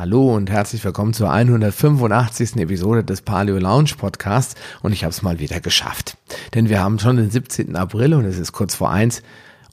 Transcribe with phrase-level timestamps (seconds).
[0.00, 2.56] Hallo und herzlich willkommen zur 185.
[2.56, 6.16] Episode des Paleo Lounge Podcasts und ich habe es mal wieder geschafft.
[6.54, 7.76] Denn wir haben schon den 17.
[7.76, 9.22] April und es ist kurz vor eins,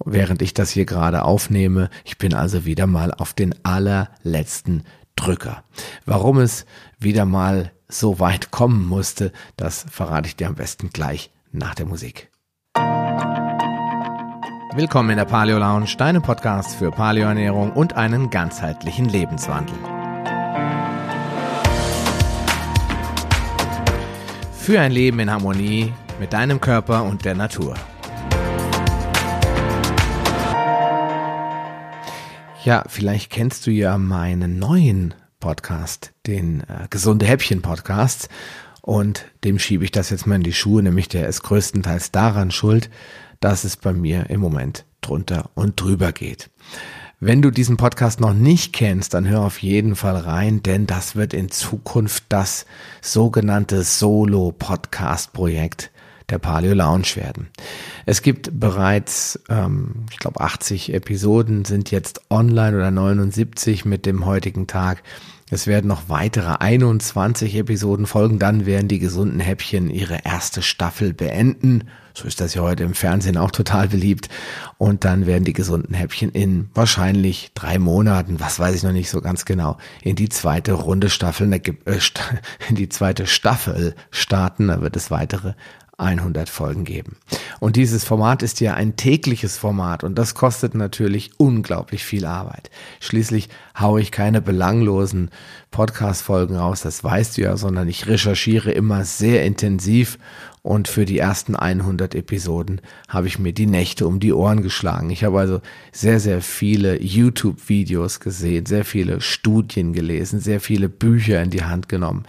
[0.04, 1.90] während ich das hier gerade aufnehme.
[2.04, 4.84] Ich bin also wieder mal auf den allerletzten
[5.16, 5.64] Drücker.
[6.06, 6.66] Warum es
[7.00, 11.86] wieder mal so weit kommen musste, das verrate ich dir am besten gleich nach der
[11.86, 12.30] Musik.
[14.76, 19.97] Willkommen in der Paleo Lounge, deinem Podcast für Paleoernährung und einen ganzheitlichen Lebenswandel.
[24.68, 27.74] Für ein Leben in Harmonie mit deinem Körper und der Natur.
[32.66, 38.28] Ja, vielleicht kennst du ja meinen neuen Podcast, den äh, Gesunde Häppchen Podcast.
[38.82, 42.52] Und dem schiebe ich das jetzt mal in die Schuhe, nämlich der ist größtenteils daran
[42.52, 42.90] schuld,
[43.40, 46.50] dass es bei mir im Moment drunter und drüber geht.
[47.20, 51.16] Wenn du diesen Podcast noch nicht kennst, dann hör auf jeden Fall rein, denn das
[51.16, 52.68] wird in Zukunft das
[53.02, 55.90] sogenannte Solo-Podcast-Projekt
[56.30, 57.48] der Paleo Lounge werden.
[58.06, 64.28] Es gibt bereits, ähm, ich glaube, 80 Episoden sind jetzt online oder 79 mit dem
[64.28, 65.02] heutigen Tag.
[65.50, 71.16] Es werden noch weitere 21 Episoden folgen, dann werden die gesunden Häppchen ihre erste Staffel
[71.16, 71.86] beenden.
[72.18, 74.28] So ist das ja heute im Fernsehen auch total beliebt.
[74.80, 79.12] Und dann werden die gesunden Häppchen in wahrscheinlich drei Monaten, was weiß ich noch nicht
[79.12, 81.62] so ganz genau, in die zweite Runde Staffel, äh,
[82.70, 84.68] in die zweite Staffel starten.
[84.68, 85.54] Da wird es weitere
[85.98, 87.18] 100 Folgen geben.
[87.60, 92.70] Und dieses Format ist ja ein tägliches Format und das kostet natürlich unglaublich viel Arbeit.
[93.00, 93.50] Schließlich
[93.80, 95.30] haue ich keine belanglosen
[95.72, 100.18] Podcast-Folgen raus, das weißt du ja, sondern ich recherchiere immer sehr intensiv
[100.64, 105.10] und für die ersten 100 Episoden habe ich mir die Nächte um die Ohren geschlagen.
[105.12, 105.62] Ich habe also
[105.94, 111.88] sehr, sehr viele YouTube-Videos gesehen, sehr viele Studien gelesen, sehr viele Bücher in die Hand
[111.88, 112.26] genommen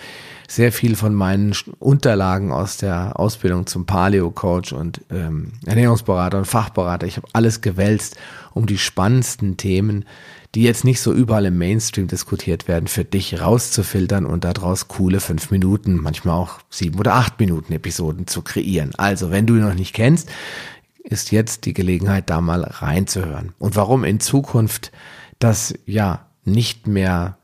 [0.51, 7.07] sehr viel von meinen Unterlagen aus der Ausbildung zum Paleo-Coach und ähm, Ernährungsberater und Fachberater.
[7.07, 8.17] Ich habe alles gewälzt,
[8.55, 10.07] um die spannendsten Themen,
[10.55, 15.21] die jetzt nicht so überall im Mainstream diskutiert werden, für dich rauszufiltern und daraus coole
[15.21, 18.95] fünf Minuten, manchmal auch sieben oder acht Minuten Episoden zu kreieren.
[18.97, 20.31] Also, wenn du ihn noch nicht kennst,
[21.05, 23.53] ist jetzt die Gelegenheit, da mal reinzuhören.
[23.59, 24.93] Und warum in Zukunft
[25.39, 27.39] das ja nicht mehr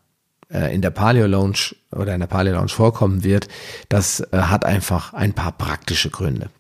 [0.51, 3.49] äh, in der Paleo Lounge oder in der Paleo Lounge vorkommen wird,
[3.89, 6.51] das äh, hat einfach ein paar praktische Gründe.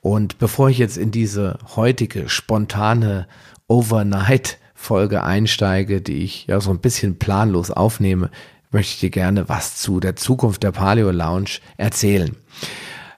[0.00, 3.28] Und bevor ich jetzt in diese heutige spontane
[3.68, 8.30] Overnight Folge einsteige, die ich ja so ein bisschen planlos aufnehme,
[8.72, 12.36] möchte ich dir gerne was zu der Zukunft der Paleo Lounge erzählen.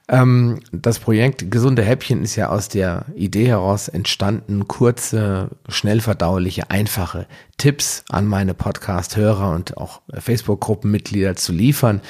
[0.07, 6.69] Ähm, das Projekt Gesunde Häppchen ist ja aus der Idee heraus entstanden, kurze, schnell verdauliche,
[6.69, 7.25] einfache
[7.57, 12.01] Tipps an meine Podcast-Hörer und auch Facebook-Gruppenmitglieder zu liefern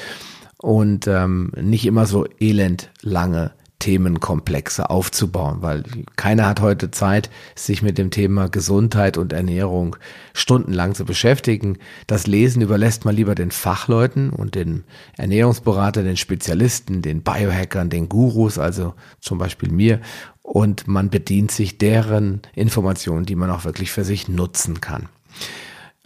[0.57, 5.83] und ähm, nicht immer so elend lange Themenkomplexe aufzubauen, weil
[6.15, 9.95] keiner hat heute Zeit, sich mit dem Thema Gesundheit und Ernährung
[10.33, 11.77] stundenlang zu beschäftigen.
[12.07, 14.83] Das Lesen überlässt man lieber den Fachleuten und den
[15.17, 19.99] Ernährungsberatern, den Spezialisten, den Biohackern, den Gurus, also zum Beispiel mir.
[20.41, 25.09] Und man bedient sich deren Informationen, die man auch wirklich für sich nutzen kann.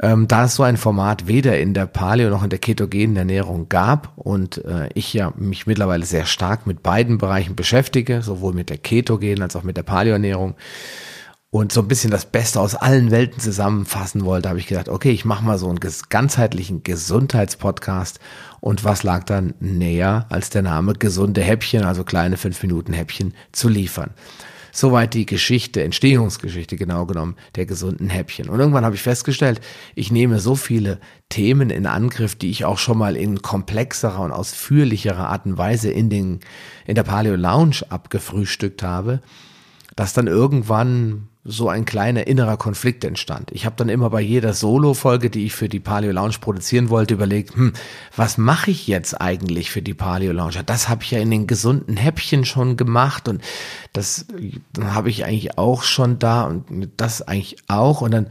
[0.02, 3.68] Ähm, da es so ein Format weder in der Paleo noch in der ketogenen Ernährung
[3.68, 8.70] gab und äh, ich ja mich mittlerweile sehr stark mit beiden Bereichen beschäftige, sowohl mit
[8.70, 10.56] der ketogenen als auch mit der Paleo-Ernährung
[11.52, 15.12] und so ein bisschen das Beste aus allen Welten zusammenfassen wollte, habe ich gedacht, okay,
[15.12, 18.20] ich mache mal so einen ganzheitlichen Gesundheitspodcast
[18.62, 23.34] und was lag dann näher als der Name gesunde Häppchen, also kleine fünf Minuten Häppchen
[23.52, 24.12] zu liefern.
[24.72, 28.50] Soweit die Geschichte, Entstehungsgeschichte genau genommen, der gesunden Häppchen.
[28.50, 29.62] Und irgendwann habe ich festgestellt,
[29.96, 31.00] ich nehme so viele
[31.30, 35.92] Themen in Angriff, die ich auch schon mal in komplexerer und ausführlicherer Art und Weise
[35.92, 36.40] in den,
[36.86, 39.22] in der Paleo Lounge abgefrühstückt habe,
[39.96, 43.52] dass dann irgendwann so ein kleiner innerer Konflikt entstand.
[43.52, 47.16] Ich habe dann immer bei jeder Solo-Folge, die ich für die Paleo Lounge produzieren wollte,
[47.16, 47.74] überlegt, hm,
[48.16, 50.64] was mache ich jetzt eigentlich für die Paleo Lounge?
[50.66, 53.42] Das habe ich ja in den gesunden Häppchen schon gemacht und
[53.94, 54.28] das
[54.80, 58.28] habe ich eigentlich auch schon da und das eigentlich auch und dann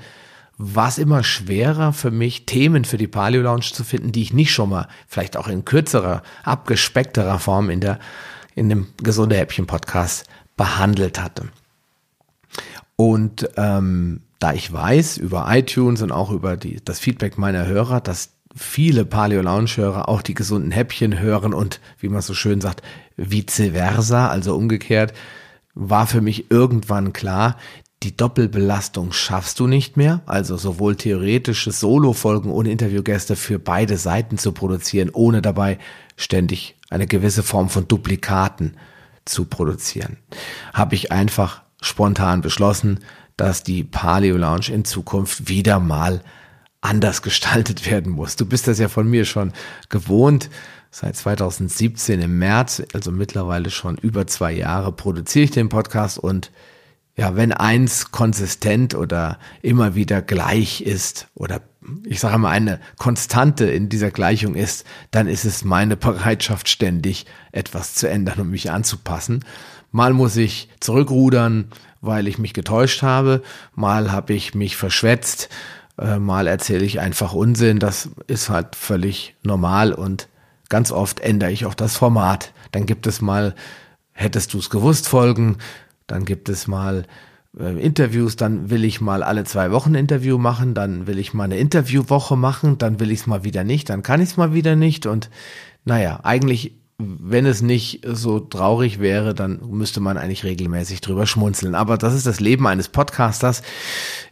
[0.59, 4.33] war es immer schwerer für mich, Themen für die Paleo Lounge zu finden, die ich
[4.33, 7.99] nicht schon mal, vielleicht auch in kürzerer, abgespeckterer Form in der,
[8.55, 10.27] in dem gesunde Häppchen Podcast
[10.57, 11.49] behandelt hatte.
[13.01, 18.01] Und ähm, da ich weiß über iTunes und auch über die, das Feedback meiner Hörer,
[18.01, 22.61] dass viele Paleo Lounge Hörer auch die gesunden Häppchen hören und wie man so schön
[22.61, 22.83] sagt,
[23.17, 25.13] vice versa, also umgekehrt,
[25.75, 27.57] war für mich irgendwann klar,
[28.03, 34.39] die Doppelbelastung schaffst du nicht mehr, also sowohl theoretische Solo-Folgen ohne Interviewgäste für beide Seiten
[34.39, 35.79] zu produzieren, ohne dabei
[36.17, 38.77] ständig eine gewisse Form von Duplikaten
[39.25, 40.17] zu produzieren.
[40.73, 43.01] Habe ich einfach spontan beschlossen,
[43.37, 46.23] dass die Paleo Lounge in Zukunft wieder mal
[46.81, 48.37] anders gestaltet werden muss.
[48.37, 49.53] Du bist das ja von mir schon
[49.89, 50.51] gewohnt.
[50.91, 56.51] Seit 2017 im März, also mittlerweile schon über zwei Jahre, produziere ich den Podcast und
[57.15, 61.61] ja, wenn eins konsistent oder immer wieder gleich ist oder
[62.05, 67.27] ich sage mal eine Konstante in dieser Gleichung ist, dann ist es meine Bereitschaft ständig
[67.51, 69.45] etwas zu ändern und mich anzupassen.
[69.91, 71.69] Mal muss ich zurückrudern,
[72.01, 73.43] weil ich mich getäuscht habe,
[73.75, 75.49] mal habe ich mich verschwätzt,
[75.99, 80.29] äh, mal erzähle ich einfach Unsinn, das ist halt völlig normal und
[80.69, 82.53] ganz oft ändere ich auch das Format.
[82.73, 83.55] Dann gibt es mal,
[84.13, 85.57] hättest du es gewusst, Folgen,
[86.07, 87.05] dann gibt es mal
[87.59, 91.45] äh, Interviews, dann will ich mal alle zwei Wochen Interview machen, dann will ich mal
[91.45, 94.53] eine Interviewwoche machen, dann will ich es mal wieder nicht, dann kann ich es mal
[94.53, 95.07] wieder nicht.
[95.07, 95.31] Und
[95.85, 101.77] naja, eigentlich, wenn es nicht so traurig wäre, dann müsste man eigentlich regelmäßig drüber schmunzeln.
[101.77, 103.63] Aber das ist das Leben eines Podcasters.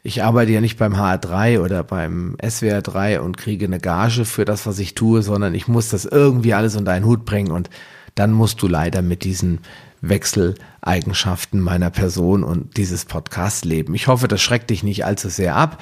[0.02, 4.66] Ich arbeite ja nicht beim HR3 oder beim SWR3 und kriege eine Gage für das,
[4.66, 7.70] was ich tue, sondern ich muss das irgendwie alles unter einen Hut bringen und
[8.16, 9.60] dann musst du leider mit diesen
[10.00, 13.94] Wechseleigenschaften meiner Person und dieses Podcast leben.
[13.94, 15.80] Ich hoffe, das schreckt dich nicht allzu sehr ab.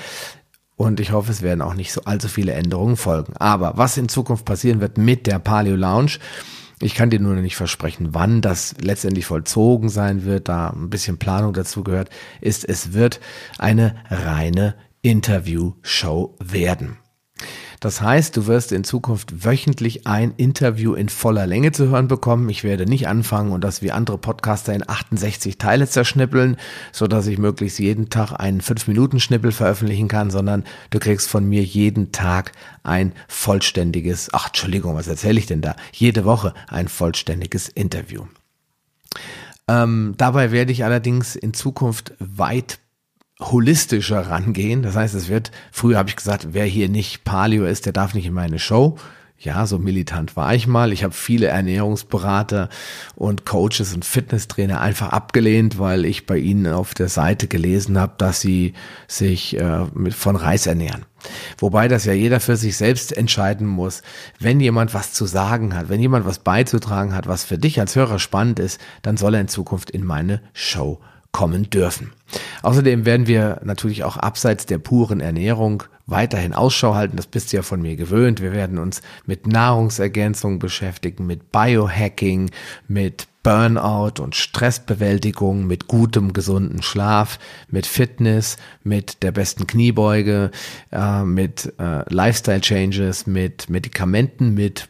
[0.76, 3.34] Und ich hoffe, es werden auch nicht so allzu viele Änderungen folgen.
[3.36, 6.18] Aber was in Zukunft passieren wird mit der Paleo Lounge,
[6.80, 11.18] ich kann dir nur nicht versprechen, wann das letztendlich vollzogen sein wird, da ein bisschen
[11.18, 12.10] Planung dazu gehört,
[12.40, 13.20] ist, es wird
[13.58, 16.98] eine reine Interview-Show werden.
[17.84, 22.48] Das heißt, du wirst in Zukunft wöchentlich ein Interview in voller Länge zu hören bekommen.
[22.48, 26.56] Ich werde nicht anfangen und das wie andere Podcaster in 68 Teile zerschnippeln,
[26.92, 31.62] so dass ich möglichst jeden Tag einen 5-Minuten-Schnippel veröffentlichen kann, sondern du kriegst von mir
[31.62, 32.52] jeden Tag
[32.84, 35.76] ein vollständiges, ach, Entschuldigung, was erzähle ich denn da?
[35.92, 38.24] Jede Woche ein vollständiges Interview.
[39.68, 42.78] Ähm, dabei werde ich allerdings in Zukunft weit
[43.40, 44.82] holistischer rangehen.
[44.82, 48.14] Das heißt, es wird, früher habe ich gesagt, wer hier nicht Paleo ist, der darf
[48.14, 48.96] nicht in meine Show.
[49.36, 50.92] Ja, so militant war ich mal.
[50.92, 52.70] Ich habe viele Ernährungsberater
[53.14, 58.14] und Coaches und Fitnesstrainer einfach abgelehnt, weil ich bei ihnen auf der Seite gelesen habe,
[58.16, 58.72] dass sie
[59.06, 61.04] sich äh, mit, von Reis ernähren.
[61.58, 64.02] Wobei das ja jeder für sich selbst entscheiden muss.
[64.38, 67.96] Wenn jemand was zu sagen hat, wenn jemand was beizutragen hat, was für dich als
[67.96, 71.00] Hörer spannend ist, dann soll er in Zukunft in meine Show
[71.34, 72.12] kommen dürfen.
[72.62, 77.16] Außerdem werden wir natürlich auch abseits der puren Ernährung weiterhin Ausschau halten.
[77.16, 78.40] Das bist du ja von mir gewöhnt.
[78.40, 82.50] Wir werden uns mit Nahrungsergänzung beschäftigen, mit Biohacking,
[82.86, 90.52] mit Burnout und Stressbewältigung, mit gutem, gesunden Schlaf, mit Fitness, mit der besten Kniebeuge,
[90.92, 94.88] äh, mit äh, Lifestyle Changes, mit Medikamenten, mit,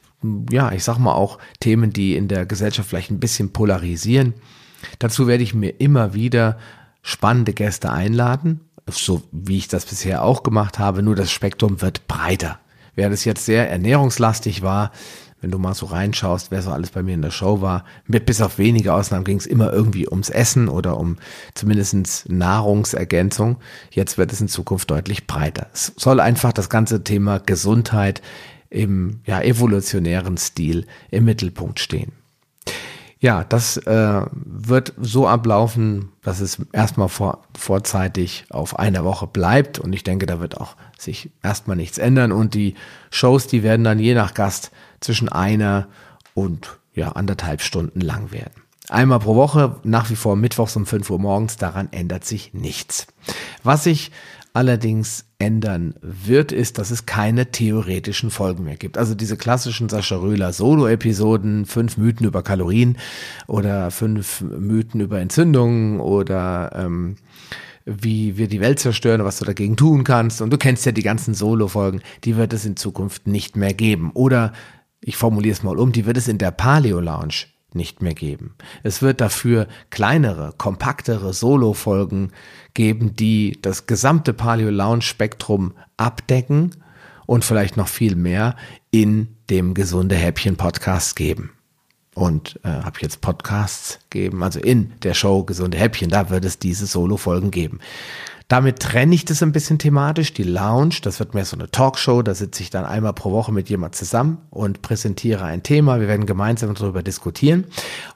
[0.50, 4.34] ja, ich sag mal auch Themen, die in der Gesellschaft vielleicht ein bisschen polarisieren.
[4.98, 6.58] Dazu werde ich mir immer wieder
[7.02, 8.60] spannende Gäste einladen,
[8.90, 12.58] so wie ich das bisher auch gemacht habe, nur das Spektrum wird breiter.
[12.94, 14.92] Während es jetzt sehr ernährungslastig war,
[15.44, 18.24] wenn du mal so reinschaust, wer so alles bei mir in der Show war, mit
[18.24, 21.18] bis auf wenige Ausnahmen ging es immer irgendwie ums Essen oder um
[21.52, 23.58] zumindestens Nahrungsergänzung.
[23.90, 25.66] Jetzt wird es in Zukunft deutlich breiter.
[25.74, 28.22] Es soll einfach das ganze Thema Gesundheit
[28.70, 32.12] im ja, evolutionären Stil im Mittelpunkt stehen.
[33.24, 39.78] Ja, das äh, wird so ablaufen, dass es erstmal vor, vorzeitig auf einer Woche bleibt
[39.78, 42.74] und ich denke, da wird auch sich erstmal nichts ändern und die
[43.10, 45.88] Shows, die werden dann je nach Gast zwischen einer
[46.34, 48.62] und ja anderthalb Stunden lang werden.
[48.90, 53.06] Einmal pro Woche, nach wie vor mittwochs um 5 Uhr morgens, daran ändert sich nichts.
[53.62, 54.12] Was sich
[54.52, 58.96] allerdings ändern wird, ist, dass es keine theoretischen Folgen mehr gibt.
[58.96, 62.96] Also diese klassischen Sascha Röhler Solo-Episoden, fünf Mythen über Kalorien
[63.46, 67.16] oder fünf Mythen über Entzündungen oder ähm,
[67.84, 70.40] wie wir die Welt zerstören, was du dagegen tun kannst.
[70.40, 74.10] Und du kennst ja die ganzen Solo-Folgen, die wird es in Zukunft nicht mehr geben.
[74.14, 74.52] Oder
[75.00, 78.54] ich formuliere es mal um, die wird es in der Paleo Lounge nicht mehr geben.
[78.82, 82.32] Es wird dafür kleinere, kompaktere Solo-Folgen
[82.74, 86.70] geben, die das gesamte Paleo Lounge Spektrum abdecken
[87.26, 88.56] und vielleicht noch viel mehr
[88.90, 91.50] in dem gesunde Häppchen Podcast geben.
[92.14, 96.60] Und äh, habe jetzt Podcasts geben, also in der Show gesunde Häppchen, da wird es
[96.60, 97.80] diese Solo-Folgen geben.
[98.54, 100.32] Damit trenne ich das ein bisschen thematisch.
[100.32, 102.22] Die Lounge, das wird mehr so eine Talkshow.
[102.22, 105.98] Da sitze ich dann einmal pro Woche mit jemand zusammen und präsentiere ein Thema.
[105.98, 107.64] Wir werden gemeinsam darüber diskutieren.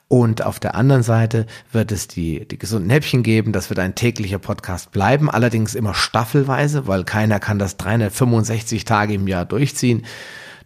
[0.07, 3.53] Und auf der anderen Seite wird es die, die gesunden Häppchen geben.
[3.53, 5.29] Das wird ein täglicher Podcast bleiben.
[5.29, 10.07] Allerdings immer staffelweise, weil keiner kann das 365 Tage im Jahr durchziehen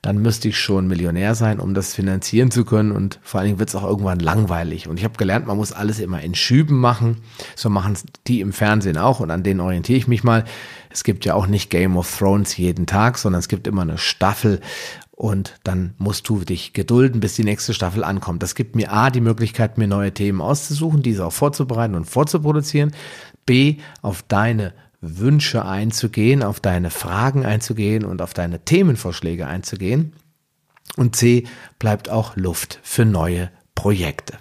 [0.02, 2.90] dann müsste ich schon Millionär sein, um das finanzieren zu können.
[2.90, 4.88] Und vor allen Dingen wird es auch irgendwann langweilig.
[4.88, 7.18] Und ich habe gelernt, man muss alles immer in Schüben machen.
[7.54, 10.44] So machen die im Fernsehen auch und an denen orientiere ich mich mal.
[10.90, 13.96] Es gibt ja auch nicht Game of Thrones jeden Tag, sondern es gibt immer eine
[13.96, 14.60] Staffel
[15.12, 18.42] und dann musst du dich gedulden, bis die nächste Staffel ankommt.
[18.42, 22.90] Das gibt mir A, die Möglichkeit, mir neue Themen auszusuchen, diese auch vorzubereiten und vorzuproduzieren.
[23.46, 30.14] B, auf deine Wünsche einzugehen, auf deine Fragen einzugehen und auf deine Themenvorschläge einzugehen.
[30.96, 31.44] Und C
[31.78, 34.38] bleibt auch Luft für neue Projekte.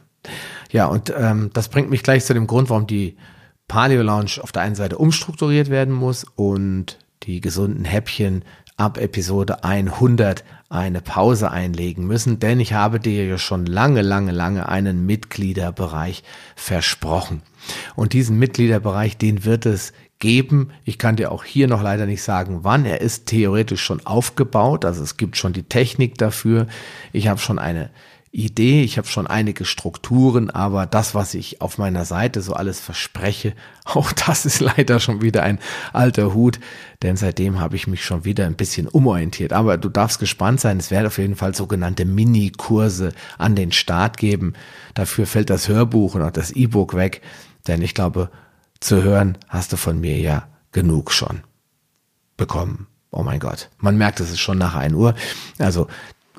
[0.72, 3.18] Ja, und ähm, das bringt mich gleich zu dem Grund, warum die
[3.68, 8.44] Paleo Lounge auf der einen Seite umstrukturiert werden muss und die gesunden Häppchen
[8.78, 14.32] ab Episode 100 eine Pause einlegen müssen, denn ich habe dir ja schon lange, lange,
[14.32, 16.24] lange einen Mitgliederbereich
[16.56, 17.42] versprochen.
[17.96, 20.70] Und diesen Mitgliederbereich, den wird es geben.
[20.86, 22.86] Ich kann dir auch hier noch leider nicht sagen, wann.
[22.86, 26.68] Er ist theoretisch schon aufgebaut, also es gibt schon die Technik dafür.
[27.12, 27.90] Ich habe schon eine
[28.34, 32.80] Idee, ich habe schon einige Strukturen, aber das, was ich auf meiner Seite so alles
[32.80, 35.60] verspreche, auch das ist leider schon wieder ein
[35.92, 36.62] alter Hut,
[37.02, 39.52] denn seitdem habe ich mich schon wieder ein bisschen umorientiert.
[39.52, 44.16] Aber du darfst gespannt sein, es werden auf jeden Fall sogenannte Mini-Kurse an den Start
[44.16, 44.54] geben.
[44.94, 47.22] Dafür fällt das Hörbuch und auch das E-Book weg,
[47.68, 48.30] denn ich glaube,
[48.82, 51.42] zu hören hast du von mir ja genug schon
[52.36, 52.88] bekommen.
[53.12, 55.16] Oh mein Gott, man merkt, es ist schon nach 1 Uhr.
[55.60, 55.88] Also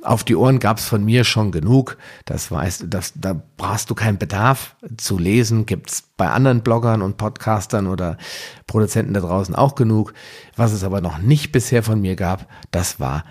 [0.02, 1.96] auf die Ohren gab's von mir schon genug.
[2.25, 5.64] Das weißt, das, da brauchst du keinen Bedarf zu lesen.
[5.64, 8.18] Gibt's bei anderen Bloggern und Podcastern oder
[8.66, 10.12] Produzenten da draußen auch genug.
[10.56, 13.25] Was es aber noch nicht bisher von mir gab, das war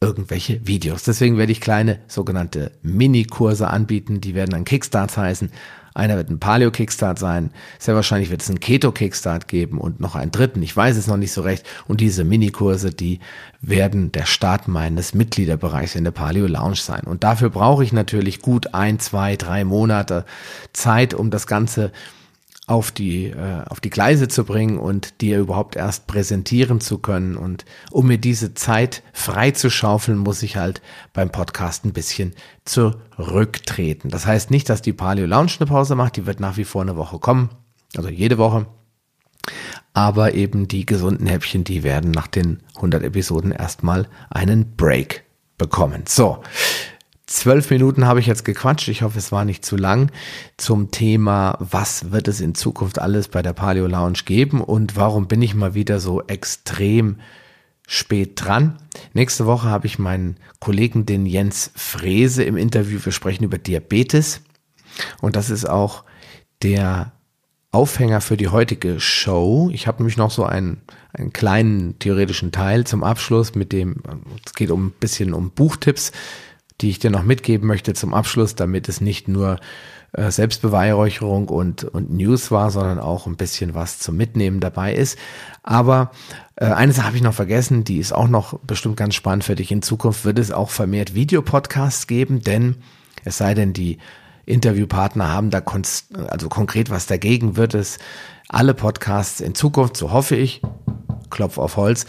[0.00, 1.02] irgendwelche Videos.
[1.04, 4.20] Deswegen werde ich kleine sogenannte Mini-Kurse anbieten.
[4.20, 5.50] Die werden dann Kickstarts heißen.
[5.98, 7.50] Einer wird ein Paleo-Kickstart sein.
[7.80, 10.62] Sehr wahrscheinlich wird es einen Keto-Kickstart geben und noch einen dritten.
[10.62, 11.66] Ich weiß es noch nicht so recht.
[11.88, 13.18] Und diese Minikurse, die
[13.60, 17.02] werden der Start meines Mitgliederbereichs in der Paleo Lounge sein.
[17.02, 20.24] Und dafür brauche ich natürlich gut ein, zwei, drei Monate
[20.72, 21.90] Zeit, um das Ganze
[22.68, 27.36] auf die, äh, auf die Gleise zu bringen und dir überhaupt erst präsentieren zu können.
[27.36, 30.82] Und um mir diese Zeit frei zu schaufeln, muss ich halt
[31.14, 32.34] beim Podcast ein bisschen
[32.64, 34.10] zurücktreten.
[34.10, 36.82] Das heißt nicht, dass die Paleo Lounge eine Pause macht, die wird nach wie vor
[36.82, 37.48] eine Woche kommen,
[37.96, 38.66] also jede Woche.
[39.94, 45.24] Aber eben die gesunden Häppchen, die werden nach den 100 Episoden erstmal einen Break
[45.56, 46.04] bekommen.
[46.06, 46.42] So,
[47.28, 48.88] Zwölf Minuten habe ich jetzt gequatscht.
[48.88, 50.10] Ich hoffe, es war nicht zu lang
[50.56, 55.28] zum Thema, was wird es in Zukunft alles bei der Paleo Lounge geben und warum
[55.28, 57.18] bin ich mal wieder so extrem
[57.86, 58.78] spät dran.
[59.12, 62.98] Nächste Woche habe ich meinen Kollegen, den Jens Frese, im Interview.
[63.04, 64.40] Wir sprechen über Diabetes
[65.20, 66.04] und das ist auch
[66.62, 67.12] der
[67.72, 69.68] Aufhänger für die heutige Show.
[69.70, 70.80] Ich habe nämlich noch so einen,
[71.12, 73.96] einen kleinen theoretischen Teil zum Abschluss mit dem,
[74.46, 76.12] es geht um ein bisschen um Buchtipps
[76.80, 79.58] die ich dir noch mitgeben möchte zum Abschluss, damit es nicht nur
[80.12, 85.18] äh, Selbstbeweihräucherung und, und News war, sondern auch ein bisschen was zum Mitnehmen dabei ist.
[85.62, 86.12] Aber
[86.56, 89.54] äh, eine Sache habe ich noch vergessen, die ist auch noch bestimmt ganz spannend für
[89.54, 89.70] dich.
[89.70, 92.76] In Zukunft wird es auch vermehrt Videopodcasts geben, denn
[93.24, 93.98] es sei denn, die
[94.46, 95.62] Interviewpartner haben da
[96.28, 97.98] also konkret was dagegen, wird es
[98.48, 100.62] alle Podcasts in Zukunft, so hoffe ich,
[101.28, 102.06] Klopf auf Holz,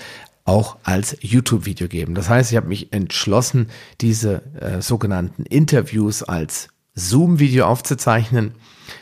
[0.50, 2.16] auch als YouTube-Video geben.
[2.16, 3.70] Das heißt, ich habe mich entschlossen,
[4.02, 8.56] diese äh, sogenannten Interviews als Zoom-Video aufzuzeichnen.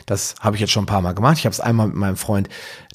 [0.04, 1.38] Das habe ich jetzt schon ein paar Mal gemacht.
[1.38, 2.50] Ich habe es einmal mit meinem Freund,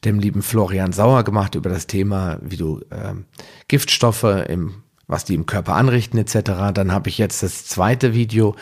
[0.05, 3.15] dem lieben Florian Sauer, gemacht über das Thema, wie du äh,
[3.67, 6.73] Giftstoffe im was die im Körper anrichten etc.
[6.73, 8.55] Dann habe ich jetzt das zweite Video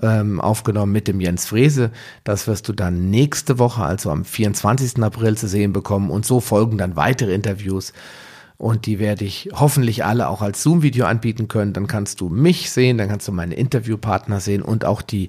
[0.00, 1.90] ähm, aufgenommen mit dem Jens Frese.
[2.24, 5.02] Das wirst du dann nächste Woche, also am 24.
[5.02, 6.10] April zu sehen bekommen.
[6.10, 7.92] Und so folgen dann weitere Interviews
[8.64, 11.74] und die werde ich hoffentlich alle auch als Zoom-Video anbieten können.
[11.74, 15.26] Dann kannst du mich sehen, dann kannst du meine Interviewpartner sehen und auch die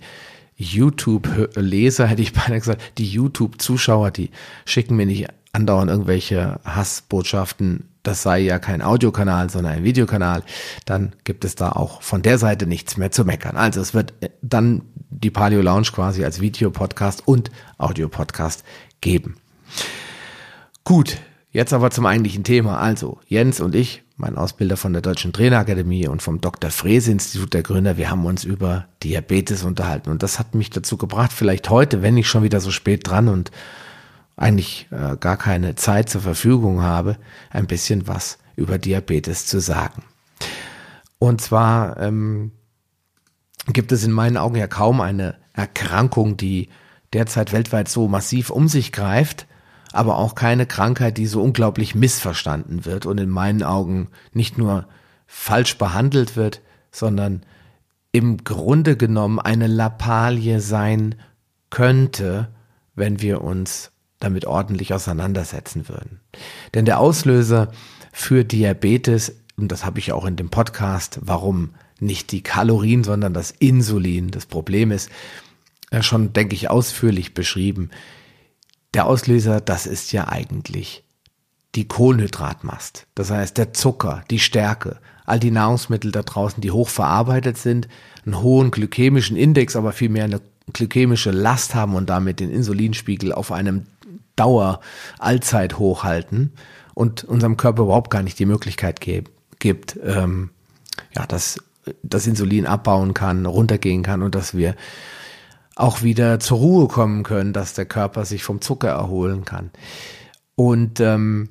[0.56, 4.30] YouTube-Leser, hätte ich beinahe gesagt, die YouTube-Zuschauer, die
[4.64, 10.42] schicken mir nicht andauernd irgendwelche Hassbotschaften, das sei ja kein Audiokanal, sondern ein Videokanal,
[10.86, 13.58] dann gibt es da auch von der Seite nichts mehr zu meckern.
[13.58, 14.14] Also es wird
[14.44, 18.64] dann die Paleo Lounge quasi als Videopodcast und Audiopodcast
[19.02, 19.36] geben.
[20.86, 21.18] Gut,
[21.56, 22.80] Jetzt aber zum eigentlichen Thema.
[22.80, 26.70] Also, Jens und ich, mein Ausbilder von der Deutschen Trainerakademie und vom Dr.
[26.70, 30.10] Frese Institut der Gründer, wir haben uns über Diabetes unterhalten.
[30.10, 33.30] Und das hat mich dazu gebracht, vielleicht heute, wenn ich schon wieder so spät dran
[33.30, 33.52] und
[34.36, 37.16] eigentlich äh, gar keine Zeit zur Verfügung habe,
[37.52, 40.04] ein bisschen was über Diabetes zu sagen.
[41.20, 42.52] Und zwar ähm,
[43.68, 46.68] gibt es in meinen Augen ja kaum eine Erkrankung, die
[47.14, 49.48] derzeit weltweit so massiv um sich greift,
[49.96, 54.88] aber auch keine Krankheit, die so unglaublich missverstanden wird und in meinen Augen nicht nur
[55.28, 56.62] falsch behandelt wird,
[56.92, 57.44] sondern
[58.12, 61.16] im Grunde genommen eine Lappalie sein
[61.70, 62.50] könnte,
[62.96, 66.22] wenn wir uns damit ordentlich auseinandersetzen würden.
[66.74, 67.72] Denn der Auslöser
[68.14, 73.34] für Diabetes, und das habe ich auch in dem Podcast, warum nicht die Kalorien, sondern
[73.34, 75.10] das Insulin das Problem ist,
[75.92, 77.90] ja schon, denke ich, ausführlich beschrieben.
[78.96, 81.04] Der Auslöser, das ist ja eigentlich
[81.76, 83.08] die Kohlenhydratmast.
[83.14, 87.90] Das heißt, der Zucker, die Stärke, all die Nahrungsmittel da draußen, die hoch verarbeitet sind,
[88.26, 90.40] einen hohen glykämischen Index, aber vielmehr eine
[90.72, 93.84] glykämische Last haben und damit den Insulinspiegel auf einem
[94.38, 94.80] Dauer
[95.20, 96.54] allzeit hochhalten
[96.94, 99.26] und unserem Körper überhaupt gar nicht die Möglichkeit ge
[99.60, 100.52] gibt, ähm,
[101.14, 101.60] ja, dass
[102.02, 104.76] das Insulin abbauen kann, runtergehen kann und dass wir
[105.76, 109.72] auch wieder zur Ruhe kommen können, dass der Körper sich vom Zucker erholen kann.
[110.56, 111.50] Und ähm,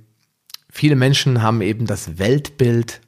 [0.70, 3.02] viele Menschen haben eben das Weltbild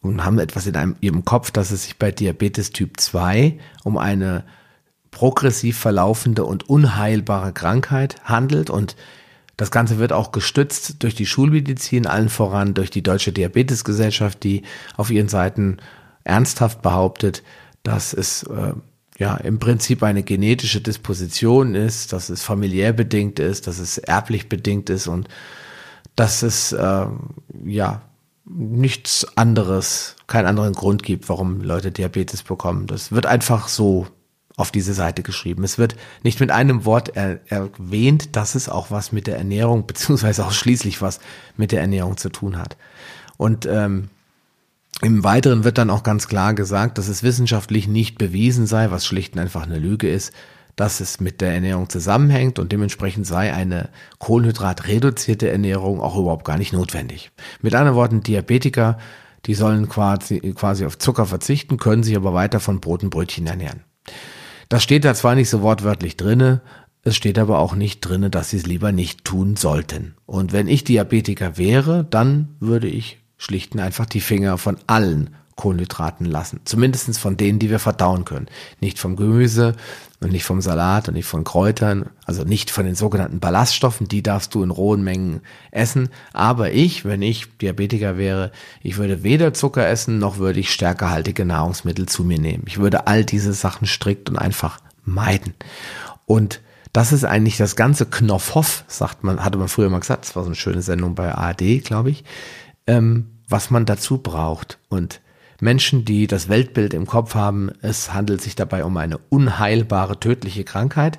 [0.00, 3.98] und haben etwas in einem, ihrem Kopf, dass es sich bei Diabetes Typ 2 um
[3.98, 4.44] eine
[5.10, 8.96] progressiv verlaufende und unheilbare Krankheit handelt und
[9.56, 14.62] das Ganze wird auch gestützt durch die Schulmedizin, allen voran durch die Deutsche Diabetesgesellschaft, die
[14.96, 15.76] auf ihren Seiten
[16.24, 17.44] ernsthaft behauptet,
[17.84, 18.72] dass es äh,
[19.18, 24.48] ja im Prinzip eine genetische Disposition ist, dass es familiär bedingt ist, dass es erblich
[24.48, 25.28] bedingt ist und
[26.16, 27.06] dass es äh,
[27.64, 28.02] ja
[28.44, 32.86] nichts anderes, keinen anderen Grund gibt, warum Leute Diabetes bekommen.
[32.86, 34.06] Das wird einfach so
[34.56, 35.64] auf diese Seite geschrieben.
[35.64, 39.86] Es wird nicht mit einem Wort er, erwähnt, dass es auch was mit der Ernährung,
[39.86, 41.20] beziehungsweise ausschließlich was
[41.56, 42.76] mit der Ernährung zu tun hat.
[43.36, 44.10] Und ähm,
[45.02, 49.06] im Weiteren wird dann auch ganz klar gesagt, dass es wissenschaftlich nicht bewiesen sei, was
[49.06, 50.32] schlicht und einfach eine Lüge ist,
[50.76, 56.58] dass es mit der Ernährung zusammenhängt und dementsprechend sei eine kohlenhydratreduzierte Ernährung auch überhaupt gar
[56.58, 57.30] nicht notwendig.
[57.60, 58.98] Mit anderen Worten, Diabetiker,
[59.46, 63.46] die sollen quasi, quasi auf Zucker verzichten, können sich aber weiter von Brot und Brötchen
[63.46, 63.84] ernähren.
[64.68, 66.62] Das steht da zwar nicht so wortwörtlich drinne,
[67.02, 70.14] es steht aber auch nicht drinne, dass sie es lieber nicht tun sollten.
[70.24, 75.30] Und wenn ich Diabetiker wäre, dann würde ich schlicht und einfach die Finger von allen
[75.56, 76.60] Kohlenhydraten lassen.
[76.64, 78.48] Zumindestens von denen, die wir verdauen können.
[78.80, 79.76] Nicht vom Gemüse
[80.20, 84.22] und nicht vom Salat und nicht von Kräutern, also nicht von den sogenannten Ballaststoffen, die
[84.22, 86.08] darfst du in rohen Mengen essen.
[86.32, 88.50] Aber ich, wenn ich Diabetiker wäre,
[88.82, 92.64] ich würde weder Zucker essen, noch würde ich stärkerhaltige Nahrungsmittel zu mir nehmen.
[92.66, 95.54] Ich würde all diese Sachen strikt und einfach meiden.
[96.26, 96.60] Und
[96.92, 100.42] das ist eigentlich das ganze Knopfhoff, sagt man, hatte man früher mal gesagt, das war
[100.42, 102.24] so eine schöne Sendung bei ARD, glaube ich,
[102.86, 104.78] ähm, was man dazu braucht.
[104.88, 105.20] Und
[105.60, 110.64] Menschen, die das Weltbild im Kopf haben, es handelt sich dabei um eine unheilbare, tödliche
[110.64, 111.18] Krankheit,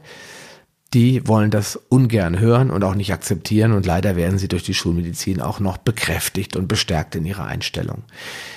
[0.96, 4.74] die wollen das ungern hören und auch nicht akzeptieren und leider werden sie durch die
[4.74, 8.04] Schulmedizin auch noch bekräftigt und bestärkt in ihrer Einstellung.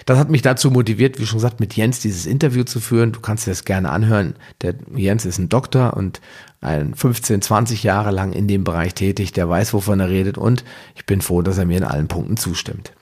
[0.06, 3.10] Das hat mich dazu motiviert, wie schon gesagt, mit Jens dieses Interview zu führen.
[3.10, 4.34] Du kannst dir das gerne anhören.
[4.62, 6.20] Der Jens ist ein Doktor und
[6.60, 10.64] ein 15, 20 Jahre lang in dem Bereich tätig, der weiß, wovon er redet und
[10.94, 12.92] ich bin froh, dass er mir in allen Punkten zustimmt.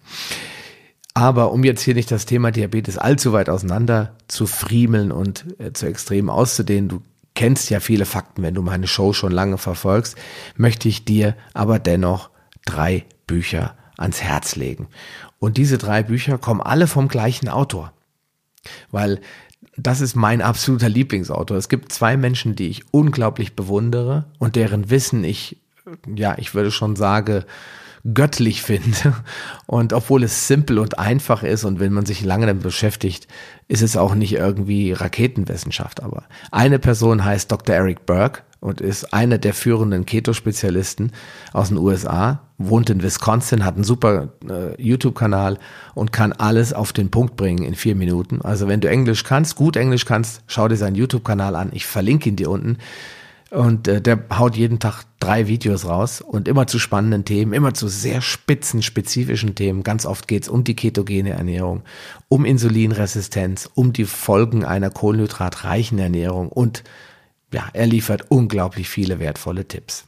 [1.16, 5.72] Aber um jetzt hier nicht das Thema Diabetes allzu weit auseinander zu friemeln und äh,
[5.72, 7.00] zu extrem auszudehnen, du
[7.34, 10.14] kennst ja viele Fakten, wenn du meine Show schon lange verfolgst,
[10.58, 12.28] möchte ich dir aber dennoch
[12.66, 14.88] drei Bücher ans Herz legen.
[15.38, 17.94] Und diese drei Bücher kommen alle vom gleichen Autor.
[18.90, 19.22] Weil
[19.78, 21.56] das ist mein absoluter Lieblingsautor.
[21.56, 25.62] Es gibt zwei Menschen, die ich unglaublich bewundere und deren Wissen ich,
[26.14, 27.44] ja, ich würde schon sagen,
[28.14, 29.14] göttlich finde.
[29.66, 33.26] Und obwohl es simpel und einfach ist und wenn man sich lange damit beschäftigt,
[33.66, 36.02] ist es auch nicht irgendwie Raketenwissenschaft.
[36.02, 37.74] Aber eine Person heißt Dr.
[37.74, 41.12] Eric Burke und ist einer der führenden Keto-Spezialisten
[41.52, 45.58] aus den USA, wohnt in Wisconsin, hat einen super äh, YouTube-Kanal
[45.94, 48.40] und kann alles auf den Punkt bringen in vier Minuten.
[48.42, 51.70] Also wenn du Englisch kannst, gut Englisch kannst, schau dir seinen YouTube-Kanal an.
[51.72, 52.78] Ich verlinke ihn dir unten.
[53.50, 57.74] Und äh, der haut jeden Tag drei Videos raus und immer zu spannenden Themen, immer
[57.74, 59.84] zu sehr spitzen, spezifischen Themen.
[59.84, 61.82] Ganz oft geht's um die ketogene Ernährung,
[62.28, 66.82] um Insulinresistenz, um die Folgen einer kohlenhydratreichen Ernährung und
[67.52, 70.06] ja, er liefert unglaublich viele wertvolle Tipps.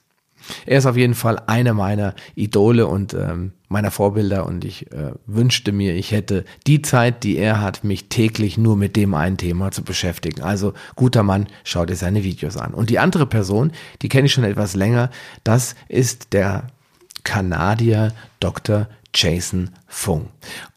[0.66, 5.12] Er ist auf jeden Fall einer meiner Idole und ähm, meiner Vorbilder und ich äh,
[5.26, 9.36] wünschte mir, ich hätte die Zeit, die er hat, mich täglich nur mit dem einen
[9.36, 10.42] Thema zu beschäftigen.
[10.42, 12.72] Also guter Mann, schau dir seine Videos an.
[12.72, 13.72] Und die andere Person,
[14.02, 15.10] die kenne ich schon etwas länger,
[15.44, 16.68] das ist der
[17.24, 18.88] Kanadier Dr.
[19.14, 20.28] Jason Fung.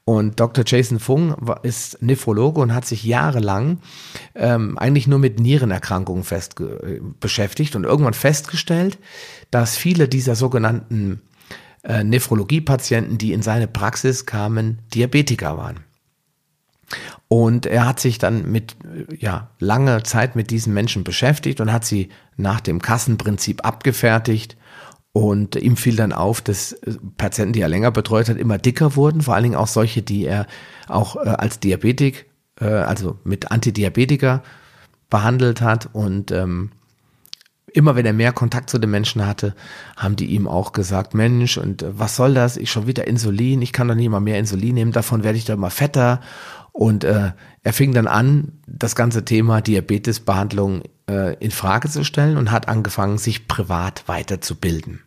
[0.03, 0.63] Und Dr.
[0.67, 3.79] Jason Fung ist Nephrologe und hat sich jahrelang
[4.35, 6.55] ähm, eigentlich nur mit Nierenerkrankungen fest
[7.19, 8.97] beschäftigt und irgendwann festgestellt,
[9.51, 11.21] dass viele dieser sogenannten
[11.83, 15.81] äh, Nephrologie-Patienten, die in seine Praxis kamen, Diabetiker waren.
[17.27, 18.75] Und er hat sich dann mit,
[19.17, 24.57] ja, lange Zeit mit diesen Menschen beschäftigt und hat sie nach dem Kassenprinzip abgefertigt
[25.13, 28.95] und ihm fiel dann auf, dass äh, Patienten, die er länger betreut hat, immer dicker
[28.95, 30.47] wurden, vor allen Dingen auch solche, die er
[30.87, 32.27] auch äh, als Diabetik,
[32.59, 34.41] äh, also mit Antidiabetika
[35.09, 35.89] behandelt hat.
[35.93, 36.71] Und ähm,
[37.73, 39.55] immer wenn er mehr Kontakt zu den Menschen hatte,
[39.95, 42.57] haben die ihm auch gesagt, Mensch, und äh, was soll das?
[42.57, 45.45] Ich schon wieder Insulin, ich kann doch nicht mal mehr Insulin nehmen, davon werde ich
[45.45, 46.21] doch mal fetter.
[46.73, 47.31] Und äh,
[47.63, 52.67] er fing dann an, das ganze Thema Diabetesbehandlung äh, in Frage zu stellen und hat
[52.69, 55.01] angefangen, sich privat weiterzubilden.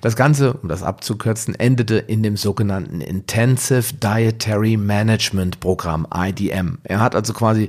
[0.00, 6.78] Das Ganze, um das abzukürzen, endete in dem sogenannten Intensive Dietary Management Programm, IDM.
[6.82, 7.68] Er hat also quasi,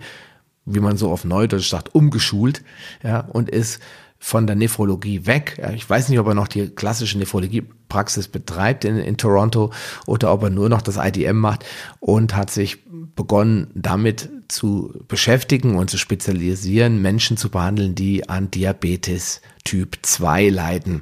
[0.66, 2.64] wie man so auf Neudeutsch sagt, umgeschult,
[3.04, 3.80] ja, und ist
[4.24, 5.60] von der Nephrologie weg.
[5.74, 9.74] Ich weiß nicht, ob er noch die klassische Nephrologiepraxis betreibt in, in Toronto
[10.06, 11.66] oder ob er nur noch das IDM macht
[12.00, 12.78] und hat sich
[13.16, 20.50] begonnen, damit zu beschäftigen und zu spezialisieren, Menschen zu behandeln, die an Diabetes Typ 2
[20.50, 21.02] leiden,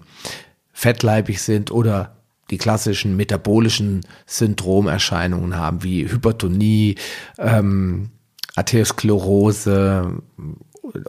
[0.72, 2.16] fettleibig sind oder
[2.52, 6.96] die klassischen metabolischen Syndromerscheinungen haben, wie Hypertonie,
[7.38, 8.12] ähm,
[8.56, 10.22] Arteriosklerose,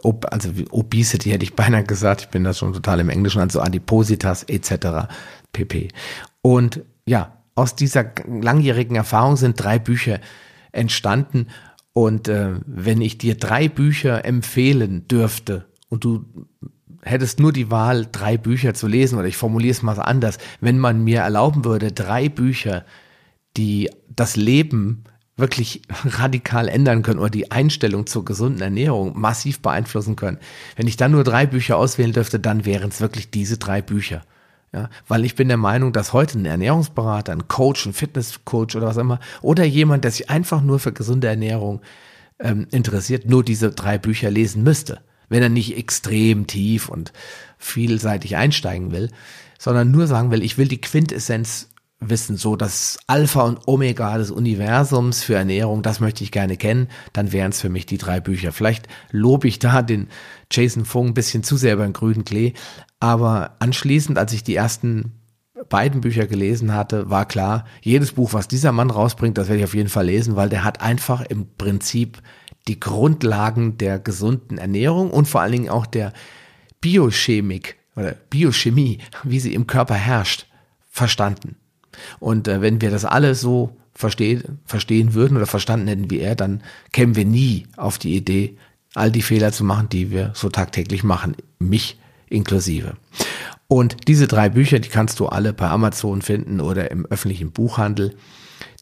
[0.03, 3.61] ob, also Obesity hätte ich beinahe gesagt, ich bin da schon total im Englischen, also
[3.61, 5.07] Adipositas etc.
[5.51, 5.89] pp.
[6.41, 10.19] Und ja, aus dieser langjährigen Erfahrung sind drei Bücher
[10.71, 11.47] entstanden.
[11.93, 16.25] Und äh, wenn ich dir drei Bücher empfehlen dürfte und du
[17.03, 20.79] hättest nur die Wahl, drei Bücher zu lesen, oder ich formuliere es mal anders, wenn
[20.79, 22.85] man mir erlauben würde, drei Bücher,
[23.57, 25.03] die das Leben
[25.41, 30.37] wirklich radikal ändern können oder die Einstellung zur gesunden Ernährung massiv beeinflussen können.
[30.77, 34.21] Wenn ich dann nur drei Bücher auswählen dürfte, dann wären es wirklich diese drei Bücher.
[34.73, 38.87] Ja, weil ich bin der Meinung, dass heute ein Ernährungsberater, ein Coach, ein Fitnesscoach oder
[38.87, 41.81] was immer, oder jemand, der sich einfach nur für gesunde Ernährung
[42.39, 45.01] ähm, interessiert, nur diese drei Bücher lesen müsste.
[45.27, 47.11] Wenn er nicht extrem tief und
[47.57, 49.09] vielseitig einsteigen will,
[49.59, 51.69] sondern nur sagen will, ich will die Quintessenz
[52.01, 56.87] wissen, so das Alpha und Omega des Universums für Ernährung, das möchte ich gerne kennen,
[57.13, 58.51] dann wären es für mich die drei Bücher.
[58.51, 60.09] Vielleicht lobe ich da den
[60.51, 62.53] Jason Fung ein bisschen zu sehr beim grünen Klee,
[62.99, 65.13] aber anschließend, als ich die ersten
[65.69, 69.65] beiden Bücher gelesen hatte, war klar, jedes Buch, was dieser Mann rausbringt, das werde ich
[69.65, 72.21] auf jeden Fall lesen, weil der hat einfach im Prinzip
[72.67, 76.13] die Grundlagen der gesunden Ernährung und vor allen Dingen auch der
[76.79, 80.47] Biochemik oder Biochemie, wie sie im Körper herrscht,
[80.89, 81.57] verstanden.
[82.19, 86.35] Und äh, wenn wir das alle so verstehen, verstehen würden oder verstanden hätten wie er,
[86.35, 88.57] dann kämen wir nie auf die Idee,
[88.93, 91.99] all die Fehler zu machen, die wir so tagtäglich machen, mich
[92.29, 92.93] inklusive.
[93.67, 98.15] Und diese drei Bücher, die kannst du alle bei Amazon finden oder im öffentlichen Buchhandel.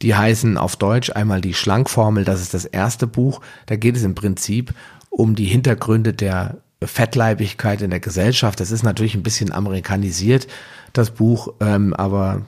[0.01, 3.41] Die heißen auf Deutsch einmal die Schlankformel, das ist das erste Buch.
[3.67, 4.73] Da geht es im Prinzip
[5.09, 8.59] um die Hintergründe der Fettleibigkeit in der Gesellschaft.
[8.59, 10.47] Das ist natürlich ein bisschen amerikanisiert,
[10.93, 12.45] das Buch, ähm, aber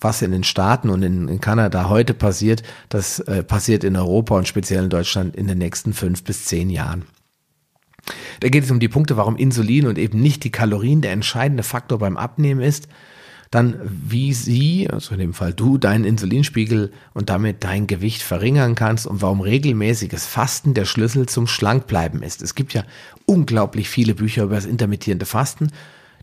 [0.00, 4.36] was in den Staaten und in, in Kanada heute passiert, das äh, passiert in Europa
[4.36, 7.04] und speziell in Deutschland in den nächsten fünf bis zehn Jahren.
[8.40, 11.62] Da geht es um die Punkte, warum Insulin und eben nicht die Kalorien der entscheidende
[11.62, 12.88] Faktor beim Abnehmen ist,
[13.50, 18.74] dann wie sie, also in dem Fall du, deinen Insulinspiegel und damit dein Gewicht verringern
[18.74, 22.42] kannst und warum regelmäßiges Fasten der Schlüssel zum Schlankbleiben ist.
[22.42, 22.84] Es gibt ja
[23.24, 25.70] unglaublich viele Bücher über das intermittierende Fasten.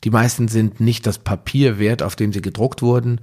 [0.04, 3.22] Die meisten sind nicht das Papier wert, auf dem sie gedruckt wurden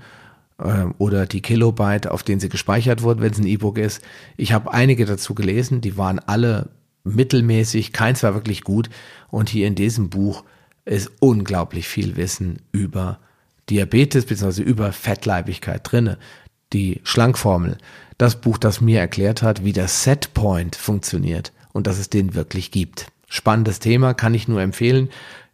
[0.58, 4.00] äh, oder die Kilobyte, auf denen sie gespeichert wurden, wenn es ein E-Book ist.
[4.36, 6.70] Ich habe einige dazu gelesen, die waren alle
[7.04, 8.88] mittelmäßig, keins war wirklich gut.
[9.30, 10.44] Und hier in diesem Buch
[10.84, 13.18] ist unglaublich viel Wissen über
[13.68, 14.62] Diabetes bzw.
[14.62, 16.18] über Fettleibigkeit drinne.
[16.72, 17.78] Die Schlankformel,
[18.16, 22.70] das Buch, das mir erklärt hat, wie der Setpoint funktioniert und dass es den wirklich
[22.70, 23.06] gibt.
[23.28, 25.08] Spannendes Thema, kann ich nur empfehlen.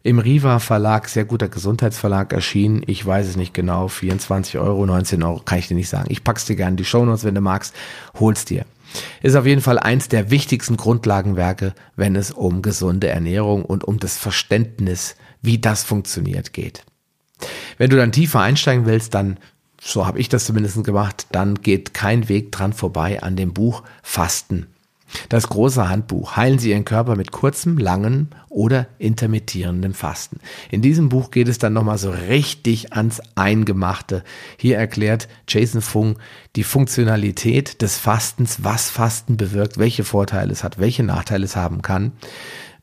[0.07, 2.81] Im Riva Verlag, sehr guter Gesundheitsverlag erschienen.
[2.87, 6.07] Ich weiß es nicht genau, 24 Euro, 19 Euro, kann ich dir nicht sagen.
[6.07, 7.75] Ich pack's dir gerne in die Shownotes, wenn du magst,
[8.17, 8.65] hol's dir.
[9.21, 13.99] Ist auf jeden Fall eins der wichtigsten Grundlagenwerke, wenn es um gesunde Ernährung und um
[13.99, 16.85] das Verständnis, wie das funktioniert, geht.
[17.77, 19.37] Wenn du dann tiefer einsteigen willst, dann,
[19.81, 23.83] so habe ich das zumindest gemacht, dann geht kein Weg dran vorbei an dem Buch
[24.03, 24.67] Fasten.
[25.29, 30.39] Das große Handbuch Heilen Sie Ihren Körper mit kurzem, langem oder intermittierendem Fasten.
[30.69, 34.23] In diesem Buch geht es dann nochmal so richtig ans Eingemachte.
[34.57, 36.17] Hier erklärt Jason Fung
[36.55, 41.81] die Funktionalität des Fastens, was Fasten bewirkt, welche Vorteile es hat, welche Nachteile es haben
[41.81, 42.13] kann.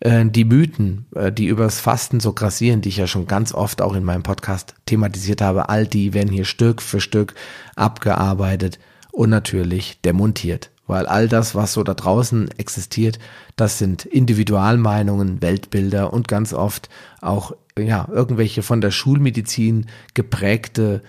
[0.01, 3.83] Äh, die Mythen, äh, die übers Fasten so grassieren, die ich ja schon ganz oft
[3.83, 7.35] auch in meinem Podcast thematisiert habe, all die werden hier Stück für Stück
[7.75, 8.79] abgearbeitet
[9.13, 13.19] und natürlich demontiert weil all das, was so da draußen existiert,
[13.57, 16.89] das sind Individualmeinungen, Weltbilder und ganz oft
[17.21, 21.03] auch ja irgendwelche von der Schulmedizin geprägte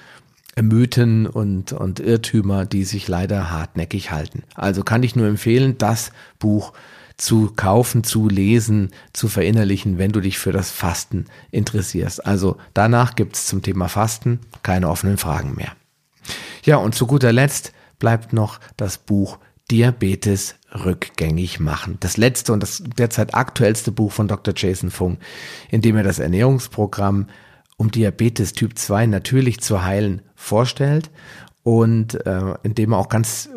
[0.61, 4.43] Mythen und, und Irrtümer, die sich leider hartnäckig halten.
[4.55, 6.73] Also kann ich nur empfehlen, das Buch
[7.17, 12.25] zu kaufen, zu lesen, zu verinnerlichen, wenn du dich für das Fasten interessierst.
[12.25, 15.71] Also danach gibt's zum Thema Fasten keine offenen Fragen mehr.
[16.63, 19.39] Ja, und zu guter Letzt bleibt noch das Buch
[19.71, 21.97] Diabetes rückgängig machen.
[21.99, 24.54] Das letzte und das derzeit aktuellste Buch von Dr.
[24.56, 25.17] Jason Fung,
[25.69, 27.28] in dem er das Ernährungsprogramm,
[27.78, 31.10] um Diabetes Typ 2 natürlich zu heilen, vorstellt
[31.63, 33.49] und äh, in dem er auch ganz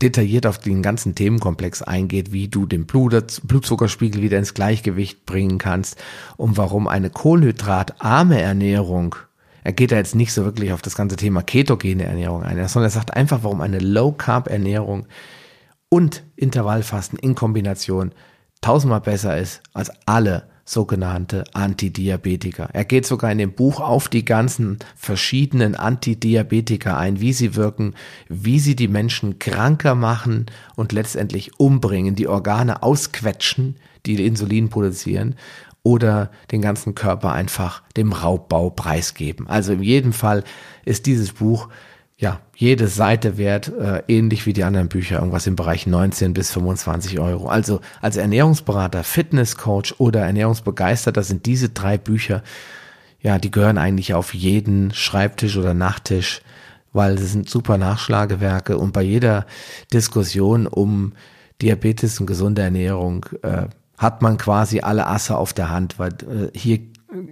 [0.00, 5.58] detailliert auf den ganzen Themenkomplex eingeht, wie du den Blut, Blutzuckerspiegel wieder ins Gleichgewicht bringen
[5.58, 5.96] kannst
[6.36, 9.16] und warum eine kohlenhydratarme Ernährung
[9.64, 12.88] er geht da jetzt nicht so wirklich auf das ganze Thema ketogene Ernährung ein, sondern
[12.88, 15.06] er sagt einfach, warum eine Low-Carb-Ernährung
[15.88, 18.12] und Intervallfasten in Kombination
[18.60, 22.68] tausendmal besser ist als alle sogenannte Antidiabetika.
[22.72, 27.94] Er geht sogar in dem Buch auf die ganzen verschiedenen Antidiabetika ein, wie sie wirken,
[28.28, 30.46] wie sie die Menschen kranker machen
[30.76, 35.34] und letztendlich umbringen, die Organe ausquetschen, die Insulin produzieren
[35.82, 39.48] oder den ganzen Körper einfach dem Raubbau preisgeben.
[39.48, 40.44] Also in jedem Fall
[40.84, 41.68] ist dieses Buch
[42.16, 46.52] ja jede Seite wert, äh, ähnlich wie die anderen Bücher, irgendwas im Bereich 19 bis
[46.52, 47.48] 25 Euro.
[47.48, 52.42] Also als Ernährungsberater, Fitnesscoach oder Ernährungsbegeisterter sind diese drei Bücher,
[53.20, 56.42] ja, die gehören eigentlich auf jeden Schreibtisch oder Nachttisch,
[56.92, 59.46] weil sie sind super Nachschlagewerke und bei jeder
[59.92, 61.12] Diskussion um
[61.60, 63.66] Diabetes und gesunde Ernährung äh,
[64.02, 66.80] hat man quasi alle Asse auf der Hand, weil äh, hier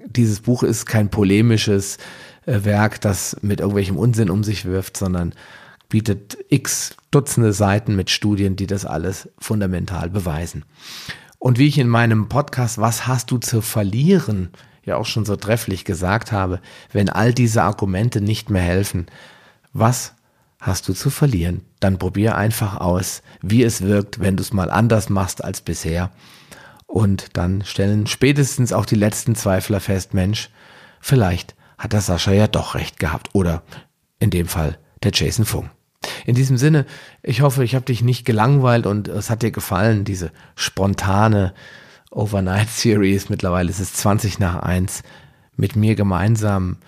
[0.07, 1.99] dieses Buch ist kein polemisches
[2.47, 5.35] äh, Werk, das mit irgendwelchem Unsinn um sich wirft, sondern
[5.89, 10.65] bietet x Dutzende Seiten mit Studien, die das alles fundamental beweisen.
[11.41, 14.51] Und wie ich in meinem Podcast Was hast du zu verlieren
[14.85, 16.61] ja auch schon so trefflich gesagt habe,
[16.93, 19.07] wenn all diese Argumente nicht mehr helfen,
[19.73, 20.15] was
[20.59, 21.63] hast du zu verlieren?
[21.81, 26.11] Dann probier einfach aus, wie es wirkt, wenn du es mal anders machst als bisher
[26.91, 30.51] und dann stellen spätestens auch die letzten Zweifler fest, Mensch,
[31.01, 33.31] vielleicht hat der Sascha ja doch recht gehabt.
[33.33, 33.63] Oder
[34.19, 35.71] in dem Fall der Jason Fung.
[36.27, 36.87] In diesem Sinne,
[37.23, 41.55] ich hoffe, ich habe dich nicht gelangweilt und es hat dir gefallen, diese spontane
[42.11, 43.29] Overnight Series.
[43.29, 45.05] Mittlerweile ist es 20 nach 1
[45.55, 46.79] mit mir gemeinsam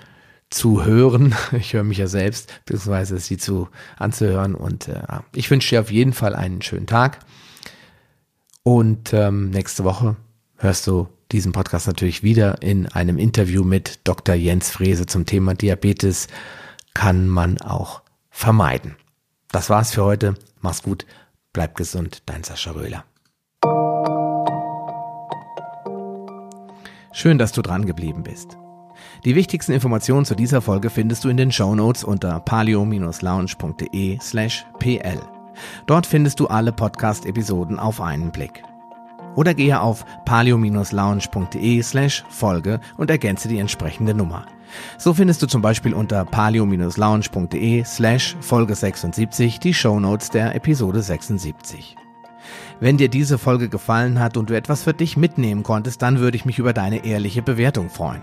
[0.50, 1.32] zu hören.
[1.52, 4.56] Ich höre mich ja selbst, beziehungsweise sie zu anzuhören.
[4.56, 7.20] Und äh, ich wünsche dir auf jeden Fall einen schönen Tag.
[8.62, 10.16] Und ähm, nächste Woche
[10.56, 14.34] hörst du diesen Podcast natürlich wieder in einem Interview mit Dr.
[14.34, 16.28] Jens Frese zum Thema Diabetes
[16.94, 18.96] kann man auch vermeiden.
[19.50, 20.34] Das war's für heute.
[20.60, 21.06] Mach's gut,
[21.52, 23.04] bleib gesund, dein Sascha Röhler.
[27.12, 28.56] Schön, dass du dran geblieben bist.
[29.24, 34.64] Die wichtigsten Informationen zu dieser Folge findest du in den Show Notes unter palio-lounge.de slash
[34.78, 35.20] pl.
[35.86, 38.62] Dort findest du alle Podcast-Episoden auf einen Blick.
[39.34, 44.46] Oder gehe auf palio-lounge.de slash Folge und ergänze die entsprechende Nummer.
[44.98, 51.96] So findest du zum Beispiel unter palio-lounge.de slash Folge 76 die Shownotes der Episode 76.
[52.80, 56.36] Wenn dir diese Folge gefallen hat und du etwas für dich mitnehmen konntest, dann würde
[56.36, 58.22] ich mich über deine ehrliche Bewertung freuen.